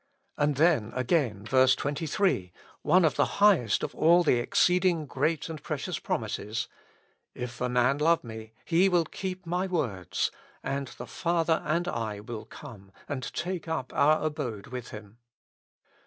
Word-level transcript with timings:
And 0.35 0.55
then 0.55 0.91
again, 0.95 1.45
verse 1.45 1.75
23, 1.75 2.51
one 2.81 3.05
of 3.05 3.17
the 3.17 3.27
highest 3.39 3.83
of 3.83 3.93
all 3.93 4.23
the 4.23 4.39
exceed 4.39 4.83
ing 4.83 5.05
great 5.05 5.47
and 5.47 5.61
precious 5.61 5.99
promises:" 5.99 6.67
If 7.35 7.61
a 7.61 7.69
man 7.69 7.99
love 7.99 8.23
me 8.23 8.51
he 8.65 8.89
will 8.89 9.05
keep 9.05 9.45
my 9.45 9.67
words, 9.67 10.31
and 10.63 10.87
the 10.87 11.05
Father 11.05 11.61
and 11.63 11.87
I 11.87 12.19
will 12.19 12.45
come 12.45 12.91
and 13.07 13.31
take 13.33 13.67
up 13.67 13.93
our 13.93 14.25
abode 14.25 14.65
with 14.65 14.87
him." 14.89 15.19